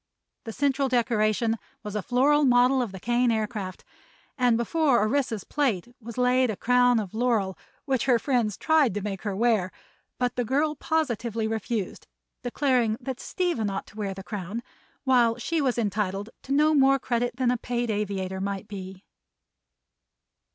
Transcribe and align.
The 0.45 0.51
central 0.51 0.89
decoration 0.89 1.59
was 1.83 1.93
a 1.95 2.01
floral 2.01 2.43
model 2.43 2.81
of 2.81 2.91
the 2.91 2.99
Kane 2.99 3.29
Aircraft, 3.29 3.83
and 4.35 4.57
before 4.57 4.99
Orissa's 4.99 5.43
plate 5.43 5.93
was 6.01 6.17
laid 6.17 6.49
a 6.49 6.55
crown 6.55 6.99
of 6.99 7.13
laurel 7.13 7.55
which 7.85 8.05
her 8.05 8.17
friends 8.17 8.57
tried 8.57 8.95
to 8.95 9.03
make 9.03 9.21
her 9.21 9.35
wear. 9.35 9.71
But 10.17 10.37
the 10.37 10.43
girl 10.43 10.73
positively 10.73 11.47
refused, 11.47 12.07
declaring 12.41 12.97
that 12.99 13.19
Stephen 13.19 13.69
ought 13.69 13.85
to 13.85 13.95
wear 13.95 14.15
the 14.15 14.23
crown, 14.23 14.63
while 15.03 15.37
she 15.37 15.61
was 15.61 15.77
entitled 15.77 16.31
to 16.41 16.51
no 16.51 16.73
more 16.73 16.97
credit 16.97 17.35
than 17.35 17.51
a 17.51 17.57
paid 17.57 17.91
aviator 17.91 18.41
might 18.41 18.67
be. 18.67 19.03